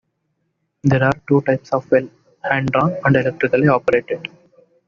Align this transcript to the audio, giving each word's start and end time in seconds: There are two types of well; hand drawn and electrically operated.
There 0.83 1.03
are 1.03 1.13
two 1.27 1.41
types 1.41 1.71
of 1.73 1.85
well; 1.91 2.09
hand 2.43 2.71
drawn 2.71 2.95
and 3.05 3.15
electrically 3.15 3.67
operated. 3.67 4.29